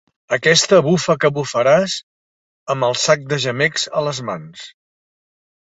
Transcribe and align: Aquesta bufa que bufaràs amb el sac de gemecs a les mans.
Aquesta 0.35 0.79
bufa 0.87 1.15
que 1.23 1.31
bufaràs 1.35 1.99
amb 2.75 2.89
el 2.89 2.99
sac 3.03 3.29
de 3.35 3.41
gemecs 3.47 3.87
a 4.03 4.07
les 4.09 4.25
mans. 4.33 4.69